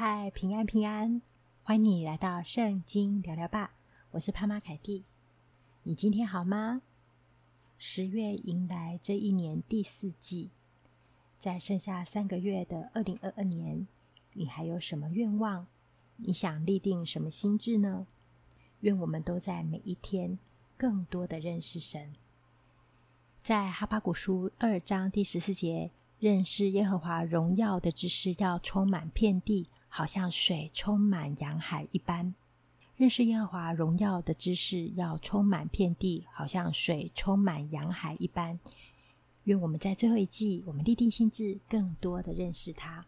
[0.00, 1.20] 嗨，平安平安，
[1.64, 3.72] 欢迎你来到圣经聊聊吧。
[4.12, 5.02] 我是潘妈凯蒂，
[5.82, 6.82] 你今天好吗？
[7.78, 10.50] 十月迎来这一年第四季，
[11.40, 13.88] 在剩下三个月的二零二二年，
[14.34, 15.66] 你还有什么愿望？
[16.18, 18.06] 你想立定什么心志呢？
[18.82, 20.38] 愿我们都在每一天
[20.76, 22.14] 更多的认识神。
[23.42, 25.90] 在哈巴谷书二章第十四节，
[26.20, 29.66] 认识耶和华荣耀的知识要充满遍地。
[29.98, 32.32] 好像水充满洋海一般，
[32.96, 38.60] 认识耶和华荣耀的知识要充满遍地，好像水充满洋海一般。
[39.42, 43.06] 愿我们在最后一季，我们立定心志，更多的认识他。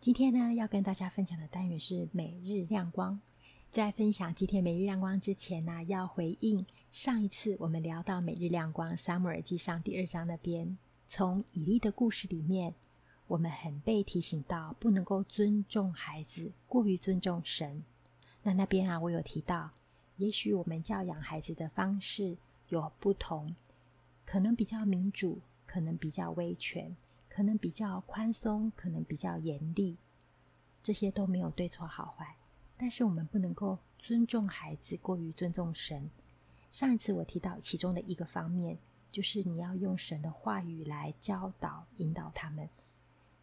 [0.00, 3.20] 今天呢，要跟大家分享的单元是每日亮光。
[3.70, 10.78] 在分享今天每日亮光之前呢，要回应上一次我们聊到每日亮光撒母耳记上第二章那边，
[11.10, 12.72] 从以利的故事里面。
[13.32, 17.82] 我们很被提醒到，不能够尊重孩子，过于尊重神。
[18.42, 19.70] 那那边啊，我有提到，
[20.18, 22.36] 也许我们教养孩子的方式
[22.68, 23.56] 有不同，
[24.26, 26.94] 可能比较民主，可能比较威权，
[27.30, 29.96] 可能比较宽松，可能比较严厉。
[30.82, 32.36] 这些都没有对错好坏，
[32.76, 36.10] 但是我们不能够尊重孩子，过于尊重神。
[36.70, 38.76] 上一次我提到其中的一个方面，
[39.10, 42.68] 就是你要用神的话语来教导、引导他们。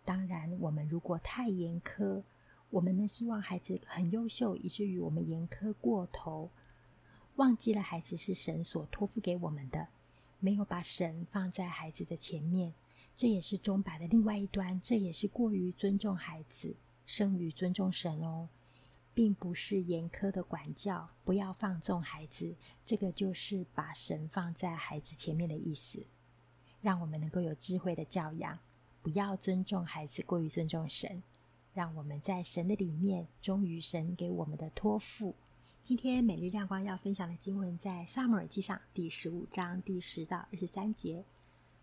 [0.10, 2.24] 当然，我们如果太严苛，
[2.72, 6.50] 我们呢希望孩子很优秀，以至于我们严苛过头，
[7.36, 9.88] 忘记了孩子是神所托付给我们的，
[10.40, 12.74] 没有把神放在孩子的前面，
[13.16, 18.50] 这也是钟摆的另外一端，这也是过于尊重孩子，胜于尊重神哦，
[19.14, 26.04] 并不是严苛的管教，不要放纵孩子，这个就是把神放在孩子前面的意思，
[26.82, 28.58] 让我们能够有智慧的教养。
[29.02, 31.24] 不要尊重孩子，过于尊重神，
[31.74, 35.36] 让我们在神的里面忠于神给我们的托付。
[35.86, 41.24] 今天每日亮光要分享的经文在撒母耳记上第十五章第十到二十三节，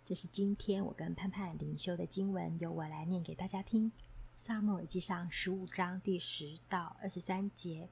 [0.04, 3.90] 这是今天我跟盼盼灵修的经文，由我来念给大家听。
[4.36, 7.88] 撒母耳记上十五章第十到二十三节，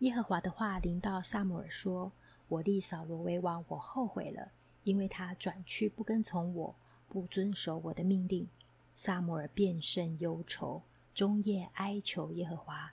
[0.00, 2.10] 耶和华的话临到撒母耳说
[2.48, 4.50] ：“我立扫罗为王，我后悔了，
[4.82, 6.74] 因为他转去不跟从我。”
[7.10, 8.46] 不遵守我的命令，
[8.94, 12.92] 撒母耳变甚忧愁，终夜哀求耶和华。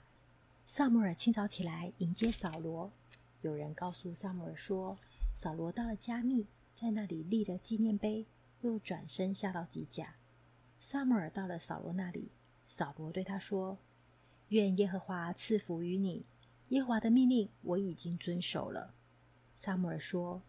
[0.66, 2.90] 撒母耳清早起来迎接扫罗。
[3.42, 4.98] 有人告诉撒母耳说，
[5.36, 6.48] 扫罗到了加密，
[6.80, 8.26] 在那里立了纪念碑，
[8.62, 10.16] 又转身下到吉甲。
[10.80, 12.32] 撒母耳到了扫罗那里，
[12.66, 13.78] 扫罗对他说
[14.50, 16.26] ：“愿耶和华赐福于你，
[16.70, 18.92] 耶和华的命令我已经遵守了。”
[19.60, 20.42] 撒母耳说：“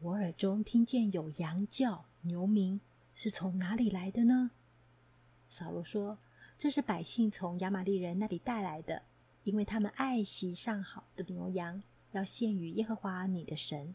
[0.00, 2.78] 我耳中听见有羊叫、牛鸣。”
[3.20, 4.52] 是从哪里来的呢？
[5.50, 6.18] 扫罗说
[6.56, 9.02] ：“这是百姓从亚玛力人那里带来的，
[9.42, 13.92] 因为他们爱惜上好的牛羊，要献与耶和华你的神。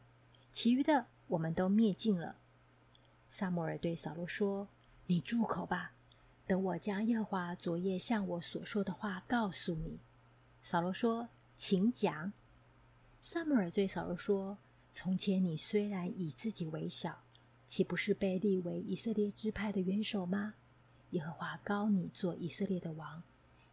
[0.52, 2.36] 其余的我们都灭尽了。”
[3.32, 4.68] 撒母耳对扫罗说
[5.08, 5.94] ：“你住口吧，
[6.46, 10.00] 等我将耶和华昨夜向我所说的话告诉你。”
[10.62, 12.34] 扫罗说：“请讲。”
[13.24, 14.58] 撒母耳对扫罗说
[14.92, 17.24] ：“从前你虽然以自己为小。”
[17.68, 20.54] 岂不是被立为以色列支派的元首吗？
[21.12, 23.22] 耶和华膏你做以色列的王，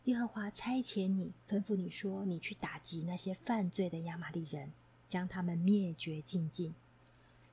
[0.04, 4.72] 耶和华差遣你，吩咐你说：“你去打击那些犯罪的亚玛力人，
[5.08, 6.74] 将他们灭绝尽尽。”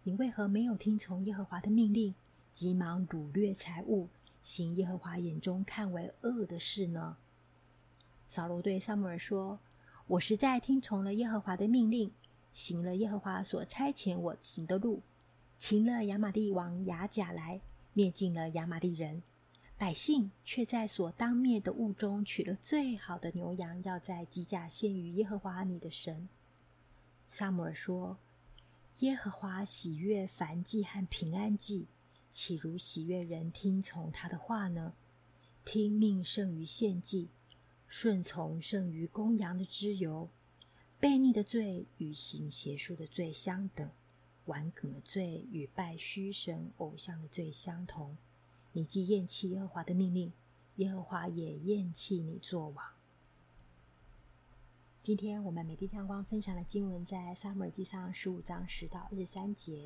[0.04, 2.14] 你为何没有听从耶和华的命令，
[2.54, 4.08] 急忙掳掠财物，
[4.44, 7.18] 行耶和华眼中看为恶的事呢？
[8.30, 9.60] 扫罗对撒母耳说
[10.08, 12.12] ：“我实在听从了耶和华的命令，
[12.54, 15.02] 行了耶和华所差遣我行的路。”
[15.60, 17.60] 擒了亚玛力王亚甲来，
[17.94, 19.24] 灭尽了亚玛力人，
[19.78, 26.30] 百姓却在所当灭的物中取了最好的牛羊，要在吉甲献于耶和华你的神。
[27.30, 28.18] 撒母耳说
[29.00, 31.88] ：“耶和华喜悦燔祭和平安祭，
[32.32, 34.94] 岂如喜悦人听从他的话呢？
[35.66, 37.30] 听命胜于献祭，
[37.88, 40.30] 顺从胜于公羊的脂油。
[41.02, 43.90] 悖逆的罪与行邪术的罪相等。”
[44.48, 48.18] 顽梗的罪与拜虚神偶像的罪相同。
[48.74, 50.34] 你既厌弃耶和华的命令，
[50.76, 52.86] 耶和华也厌弃你作王。
[55.04, 59.86] 今天我们每日亮光分享的经文在撒母耳记上十五章十到二十三节。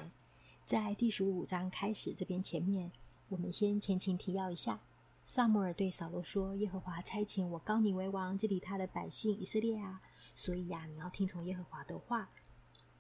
[0.66, 2.92] 在第十五章开始这边前面，
[3.30, 4.80] 我们先前情提要一下。
[5.28, 10.02] 撒母耳对扫罗说：“耶和华差遣我膏你为王，治理他的百姓以色列啊，
[10.36, 12.30] 所以呀、你要听从耶和华的话。”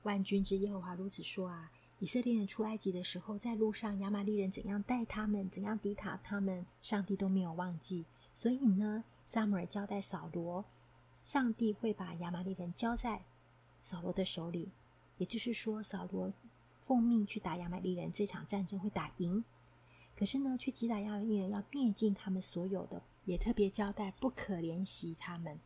[0.03, 1.71] 万军之耶和华如此说啊！
[1.99, 8.05] 以色列人出埃及的时候，在路上亚玛力人怎样待他们，怎样抵挡他们，上帝都没有忘记。
[8.33, 10.65] 所以呢，撒母耳交代扫罗，
[11.23, 13.21] 上帝会把亚玛力人交在
[13.83, 14.71] 扫罗的手里，
[15.19, 16.33] 也就是说，扫罗
[16.87, 19.43] 奉命去打亚玛力人，这场战争会打赢。
[20.17, 25.59] 可是呢，去击打亚玛力人，要灭尽他们所有的，也特别交代不可怜惜他们，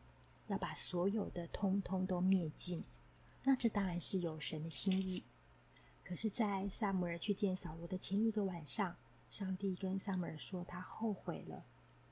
[0.48, 2.84] 要把所有的通通都灭尽。
[3.48, 5.22] 那这当然是有神的心意。
[6.04, 8.96] 可是，在撒母耳去见扫罗的前一个晚上，
[9.30, 11.64] 上帝跟撒母耳说他后悔了。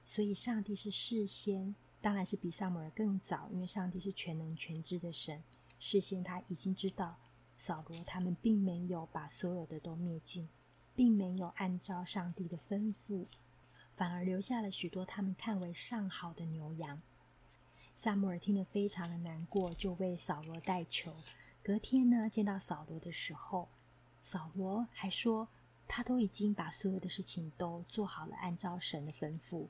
[0.05, 5.43] 所以，上帝是事先，当然是比撒母耳更早，因为上帝是全能全知的神。
[5.81, 7.17] 事先他已经知道，
[7.59, 10.49] 扫罗他们并没有把所有的都灭尽，
[10.95, 13.27] 并没有按照上帝的吩咐，
[13.97, 17.03] 反而留下了许多他们看为上好的牛羊。
[17.96, 21.14] 撒母耳听得非常的难过，就为扫罗代求。
[21.62, 23.69] 隔天呢，见到扫罗的时候，
[24.20, 25.49] 扫罗还说
[25.88, 29.69] 他都已经把所有的事情都做好了，按照神的吩咐。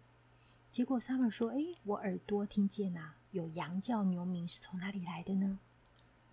[0.73, 5.61] 结果撒母耳说：“哎，我耳朵听见呐、啊，有羊叫牛鸣，是从哪里来的呢？”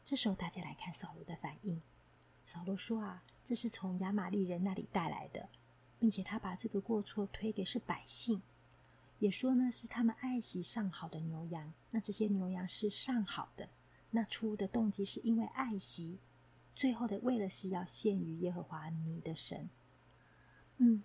[0.03, 1.79] 这时候大家来看扫罗的反应。
[2.43, 5.47] 扫罗说：“啊，这是从亚玛力人那里带来的，
[5.99, 8.41] 并且他把这个过错推给是百姓，
[9.21, 11.71] 也说呢是他们爱惜上好的牛羊。
[11.91, 13.69] 那这些牛羊是上好的，
[14.09, 16.17] 那出的动机是因为爱惜，
[16.75, 19.69] 最后的为了是要献于耶和华你的神。”
[20.83, 21.03] 嗯，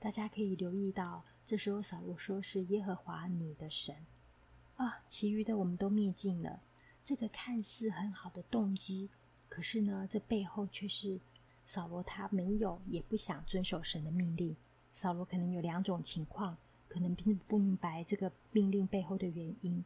[0.00, 1.24] 大家可以留意到。
[1.46, 3.94] 这时候，扫罗说：“是耶和华你的神
[4.76, 6.60] 啊，其余的我们都灭尽了。
[7.04, 9.08] 这个看似很好的动机，
[9.48, 11.20] 可是呢，这背后却是
[11.64, 14.56] 扫罗他没有也不想遵守神的命令。
[14.92, 16.56] 扫罗可能有两种情况，
[16.90, 19.82] 可能并不明白这个命令背后的原因。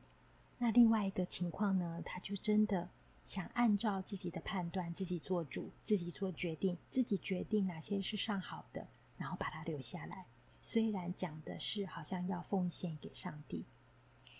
[0.58, 2.88] 那另外一个情况呢，他就真的
[3.24, 10.24] 想按照自己的判断，自己做主，自己做决定，自己决定哪些是上好的，然后把它留下来。”
[10.66, 13.66] 虽然讲的是好像要奉献给上帝，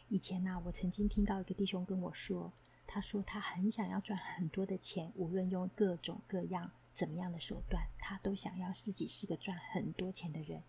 [0.09, 2.51] 以前呢、我曾经听到一个弟兄跟我说，
[2.87, 10.63] 他说他很想要赚很多的钱，无论用各种各样怎么样的手段，他都想要自己是个赚很多钱的人，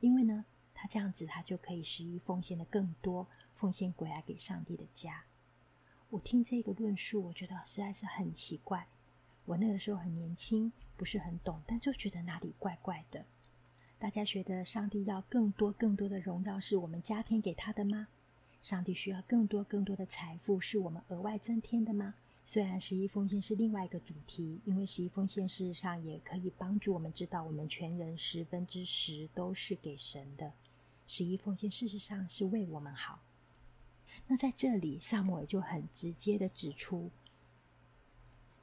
[0.00, 0.44] 因为呢，
[0.80, 5.24] 他这样子他就可以十一奉献的更多，奉献回来给上帝的家。
[6.08, 8.86] 我听这个论述，我觉得实在是很奇怪。
[9.44, 13.26] 我那个时候很年轻，不是很懂，但就觉得哪里怪怪的。
[13.98, 18.08] 大家觉得上帝要更多更多的荣耀是我们加添给他的吗？
[18.62, 22.14] 上帝需要更多更多的财富是我们额外增添的吗？
[22.46, 30.50] 虽然十一奉献是另外一个主题，因为十一奉献事实上也可以帮助我们知道，我们全人十分之十都是给神的。
[31.12, 33.18] 十一奉献事实上是为我们好。
[34.28, 37.10] 那在这里，撒母耳就很直接的指出，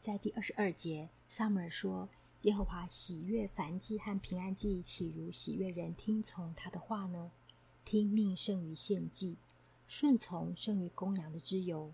[0.01, 2.07] 在第二十二节，撒母耳说。
[2.43, 7.31] 耶和华喜悦燔祭和平安祭，岂如喜悦人听从他的话呢？
[7.83, 9.35] 听命胜于献祭，
[9.85, 11.91] 顺从胜于公羊的脂油。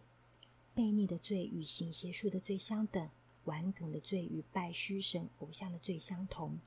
[0.75, 3.09] 悖逆的罪与行邪术的罪相等，
[3.45, 6.59] 顽梗的罪与拜虚神偶像的罪相同。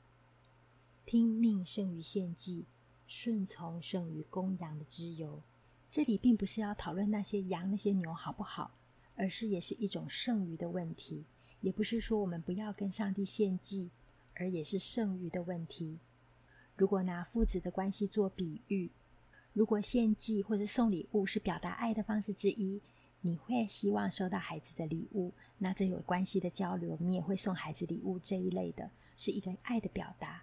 [1.04, 2.64] 听命胜于献祭，
[3.06, 5.40] 顺从胜于公羊的自由。
[5.90, 8.72] 这里并不是要讨论那些羊、那些牛好不好，
[9.14, 11.24] 而是也是一种剩余的问题。
[11.60, 13.90] 也不是说我们不要跟上帝献祭，
[14.34, 15.98] 而也是剩余的问题。
[16.76, 18.90] 如果拿父子的关系做比喻，
[19.54, 22.80] 如果献祭或者送礼物是表达爱的方式之一，
[23.22, 30.42] 你会希望收到孩子的礼物，那这有关系的交流，你也会送孩子礼物这一类的，是一个爱的表达。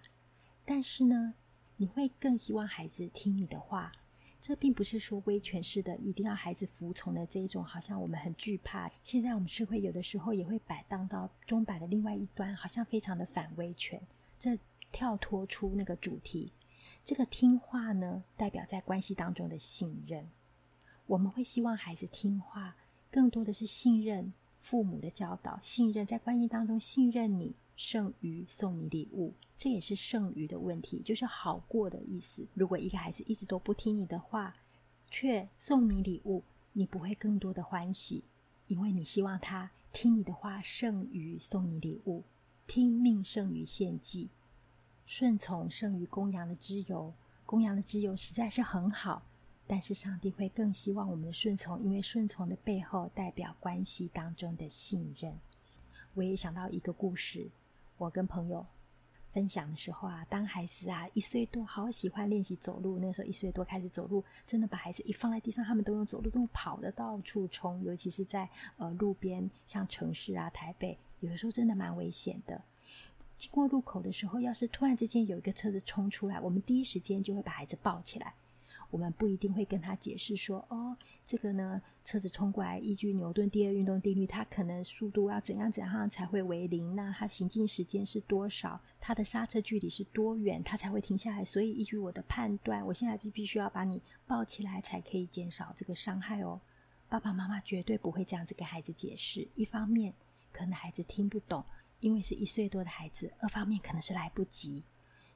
[0.64, 1.34] 但是呢，
[1.76, 3.92] 你会更希望孩子听你的话。
[4.40, 8.90] 这并不是说威权式的，一定要孩子服从的这一种，好像我们很惧怕。
[9.02, 13.98] 现在我们社会有的时候也会摆荡到钟摆的另外一端，好像非常的反威权。
[14.38, 14.58] 这
[14.92, 16.52] 跳脱出那个主题，
[17.02, 20.28] 这个听话呢，代表在关系当中的信任。
[21.06, 22.76] 我们会希望孩子听话，
[23.10, 27.54] 更多的是信任父母的教导，信任在关系当中信任你。
[27.76, 32.46] 剩余送你礼物，这也是剩余的问题，就是好过的意思。
[32.54, 34.54] 如果一个孩子一直都不听你的话，
[35.10, 38.22] 却送你礼物，你不会更多的欢喜，
[38.68, 42.22] 因为你希望他听你的话，剩余送你礼物，
[42.68, 44.30] 听命胜于献祭，
[45.04, 47.12] 顺从胜于公羊的自由。
[47.44, 49.20] 公羊的自由实在是很好，
[49.66, 55.32] 但是上帝会更希望我们的顺从，因为顺从的背后代表关系当中的信任。
[56.14, 57.48] 我也想到一个故事。
[57.96, 58.66] 我跟朋友
[59.32, 62.98] 分享的时候啊，当孩子啊一岁多，好喜欢练习走路。
[62.98, 67.82] 那时候一岁多开始走路，真的把孩子一放在地上，他们都用走路，都跑的到处冲。
[67.82, 72.60] 尤其是在呃路边，像城市啊、台北，有的时候真的蛮危险的。
[73.38, 78.34] 经过路口的时候，要是突然之间有一个车子冲出来，我们第一时间就会把孩子抱起来。
[78.94, 80.96] 我们不一定会跟他解释说，哦，
[81.26, 86.94] 这个呢，车子冲过来，依据牛顿第二运动定律，它可能速度要怎样怎样才会为零？
[86.94, 88.80] 那它行进时间是多少？
[89.00, 90.62] 它的刹车距离是多远？
[90.62, 91.44] 它才会停下来？
[91.44, 96.60] 所以依据我的判断，我现在必必须要把你抱起来，才可以减少这个伤害哦。
[97.08, 99.48] 爸爸妈妈绝对不会这样子跟孩子解释。
[99.56, 100.14] 一方面，
[100.52, 101.64] 可能孩子听不懂，
[101.98, 104.84] 因为是一岁多的孩子；二方面，可能是来不及。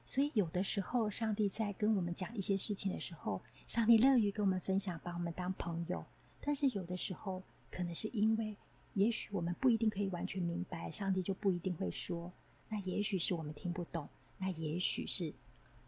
[0.05, 6.03] 所以，有的时候，上帝在跟我们讲一些事情的时候，上帝乐于跟我们分享，把我们当朋友。
[6.41, 8.55] 但是，有的时候，可能是因为，
[8.95, 12.31] 也许我们不一定可以完全明白，上帝就不一定会说。
[12.69, 15.31] 那也许是我们听不懂，那也许是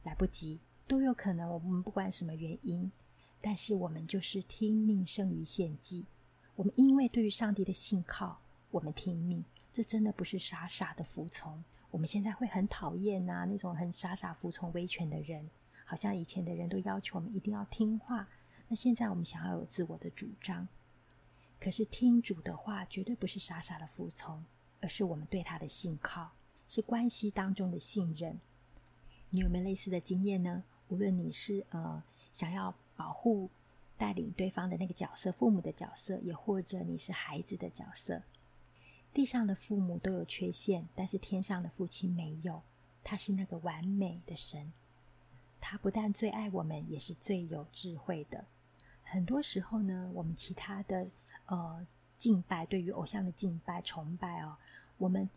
[0.03, 1.50] 来不及，都有可能。
[1.50, 2.91] 我们不管什么原因，
[3.41, 6.06] 但是我们就是听命胜于献祭。
[6.56, 8.39] 我们因为对于上帝的信靠，
[8.70, 11.63] 我们听命，这真的不是傻傻的服从。
[11.91, 15.50] 我们现在会很讨厌呐，那种很傻傻服从威权的人，
[15.86, 18.27] 好像以前的人都要求我们一定要听话。
[18.69, 20.67] 那现在我们想要有自我的主张，
[21.60, 24.43] 可是听主的话绝对不是傻傻的服从，
[24.79, 26.31] 而是我们对他的信靠，
[26.67, 28.39] 是关系当中的信任。
[29.29, 30.63] 你有没有类似的经验呢？
[30.88, 32.01] 无论你是呃
[32.33, 33.50] 想要保护、
[33.98, 38.21] 带领对方的那个角色，父母的角色，也或者你是孩子的角色。
[39.13, 42.62] 地上的父母都有缺陷，但是天上的父亲没有。
[43.03, 44.72] 他是那个完美的神，
[45.60, 48.46] 他不但最爱我们，也是最有智慧的。
[49.03, 51.08] 很多时候呢，我们其他的
[51.48, 51.86] 呃
[52.18, 54.56] 敬拜，对于偶像的敬拜、崇拜哦，
[54.98, 55.27] 我们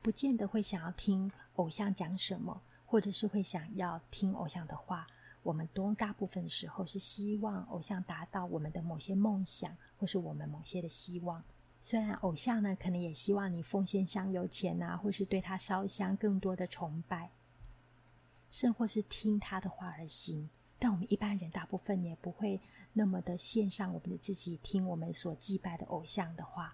[0.00, 5.06] 不见得会想要听偶像讲什么，或者是会想要听偶像的话。
[5.42, 11.42] 我们都大部分时候是希望偶像达到我们的某些梦想，或是我们某些的希望。
[11.86, 17.30] 虽然偶像呢，可能也希望你奉献香油钱呐，或是对他烧香，更多的崇拜，
[18.50, 20.48] 甚或是听他的话而行。
[20.78, 22.58] 但我们一般人大部分也不会
[22.94, 26.72] 那么的献上我们的自己，听我们所祭拜的偶像的话。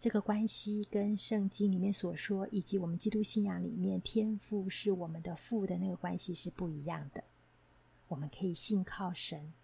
[0.00, 7.22] 这个关系跟圣经里面所说，以及我们基督信仰里面天父是我们的父的那个关系是不一样的。
[8.08, 9.54] 我们可以信靠神，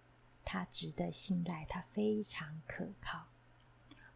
[0.45, 3.27] 他值得信赖，他非常可靠。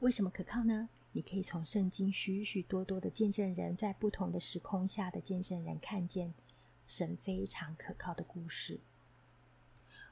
[0.05, 0.91] 为什么可靠呢？
[1.13, 6.35] 你可以从圣经许许多多的见证人，在不同的时空下的见证人，看见
[6.87, 8.81] 神非常可靠的故事。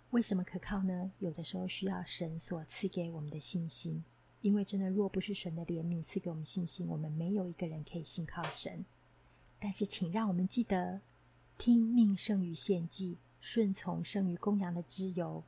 [0.08, 1.12] 为什么可靠呢？
[1.18, 4.02] 有的时候需要神所赐给我们的信心，
[4.40, 8.87] 因为真的若不是神的怜悯赐给我们信心，我们没有一个人可以信靠神。
[9.61, 11.02] 但是，请让我们记得，
[11.58, 15.44] 听命胜于献祭，顺从胜于公羊的脂油。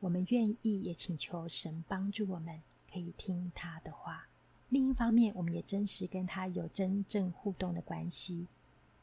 [0.00, 2.60] 我们愿意也请求神帮助我们。
[2.96, 4.26] 可以听他的话。
[4.70, 8.48] 另一方面，我们也真实跟他有真正互动的关系。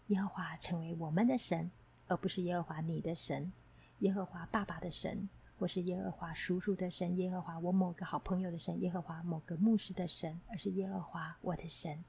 [0.08, 1.70] 耶和华成为我们的神，
[2.08, 3.54] 而不是耶和华你的神，
[4.00, 12.04] 耶和华爸爸的神，或是耶和华叔叔的神，耶和华我某个好朋友的神，耶和华某个牧师的神，而是耶和华我的神。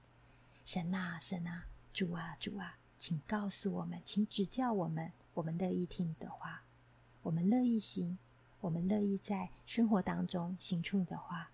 [0.65, 6.63] 神啊，神啊，主啊，主啊，请告诉我们，请指教我们，我们乐意听你的话，
[7.25, 8.17] 我们乐意行，
[8.63, 11.51] 我们乐意在生活当中行出你的话。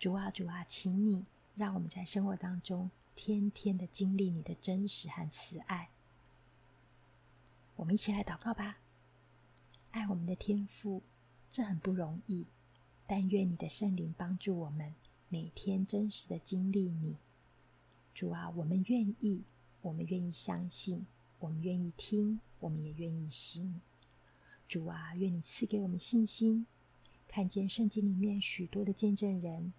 [0.00, 1.26] 主啊，主啊，请你
[1.56, 5.90] 让我们在生活当中天天的经历你的真实和慈爱。
[7.76, 8.78] 我们一起来祷告吧。
[9.90, 11.02] 爱我们的天父，
[11.50, 12.46] 这很不容易，
[13.06, 14.94] 但愿你的圣灵帮助我们
[15.28, 17.16] 每天真实的经历你。
[18.14, 19.44] 主啊，我们愿意，
[19.82, 21.04] 我们愿意相信，
[21.40, 23.82] 我们愿意听，我们也愿意行。
[24.66, 26.66] 主啊，愿你赐给我们信心，
[27.28, 29.74] 看见圣经里面许多的见证人。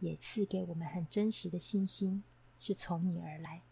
[0.00, 2.22] 也赐给我们很真实的信心，
[2.60, 3.62] 是从你而来。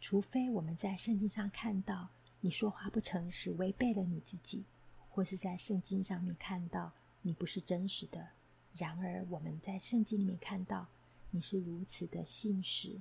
[0.00, 2.08] 除非我们在圣经上看到
[2.40, 4.64] 你说话不诚实，违背了你自己，
[5.10, 6.92] 或是在圣经上面看到
[7.22, 8.28] 你不是真实的。
[8.76, 10.86] 然而我们在圣经里面看到
[11.30, 13.00] 你是如此的信实。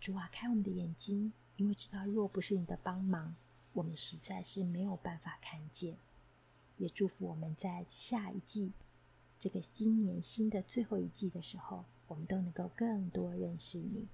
[0.00, 3.34] 主啊，开我们的眼睛，因为知道若不是你的帮忙，
[3.72, 5.96] 我们实在是没有办法看见。
[6.76, 8.72] 也祝福我们在下一季，
[9.40, 11.84] 这个今年新的最后一季的时候。
[12.08, 14.06] 我们都能够更多认识你，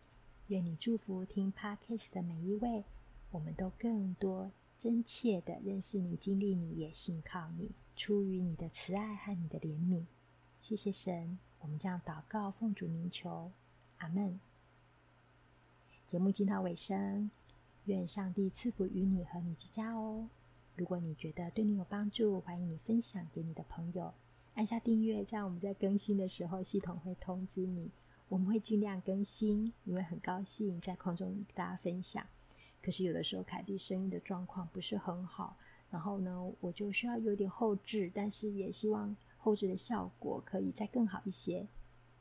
[0.46, 2.84] 愿你祝福听 Podcast 的每一位，
[3.30, 10.06] 我们都更多真切的认识你、经历你、也信靠你，出于你的慈爱和你的怜悯。
[10.61, 13.52] 谢谢神，我们将祷告奉主名求，
[13.99, 14.40] 阿门。
[16.06, 17.30] 节目进到尾声，
[17.84, 20.28] 愿上帝赐福于你和你之家哦。
[20.76, 24.14] 如果你觉得对你有帮助，欢迎你分享给你的朋友。
[24.54, 27.90] 按下订阅，这样我们在更新的时候，系统会通知你。
[28.28, 32.26] 我们会尽量更新，因为很高兴在空中跟大家分享。
[32.82, 35.56] 可是有的时候，凯蒂声音的状况不是很好，
[35.90, 41.66] 然后呢，我就需要有点后置，但是也希望后置的效果可以再更好一些。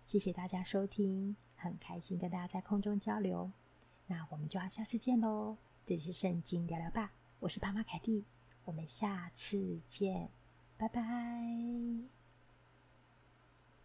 [0.05, 3.49] 谢谢大家收听，很开心跟大家在空中交流。
[4.07, 5.57] 那我们就要下次见喽！
[5.85, 8.25] 这里是圣经聊聊吧，我是爸妈凯蒂，
[8.65, 10.29] 我们下次见，
[10.77, 12.20] 拜拜。